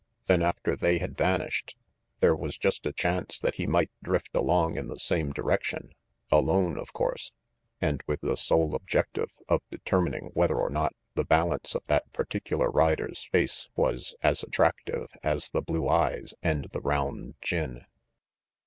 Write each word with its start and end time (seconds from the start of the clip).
Then, 0.25 0.41
after 0.41 0.75
they 0.75 0.97
had 0.97 1.15
vanished, 1.15 1.75
there 2.21 2.35
was 2.35 2.57
just 2.57 2.87
a 2.87 2.91
chance 2.91 3.37
that 3.37 3.53
he 3.57 3.67
might 3.67 3.91
drift 4.01 4.31
along 4.33 4.75
in 4.75 4.87
the 4.87 4.97
same 4.97 5.31
direction, 5.31 5.91
alone, 6.31 6.75
of 6.79 6.91
course, 6.91 7.33
and 7.79 8.01
with 8.07 8.21
the 8.21 8.35
sole 8.35 8.73
objective 8.73 9.29
of 9.47 9.61
determining 9.69 10.31
whether 10.33 10.57
or 10.57 10.71
not 10.71 10.95
the 11.13 11.23
balance 11.23 11.75
of 11.75 11.83
that 11.85 12.11
particular 12.13 12.71
rider's 12.71 13.25
face 13.25 13.69
was 13.75 14.15
as 14.23 14.41
attractive 14.41 15.11
as 15.21 15.51
the 15.51 15.61
blue 15.61 15.87
eyes 15.87 16.33
and 16.41 16.65
the 16.71 16.81
round 16.81 17.35
chin. 17.39 17.85